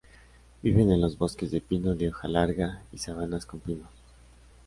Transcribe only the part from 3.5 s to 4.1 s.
pinos.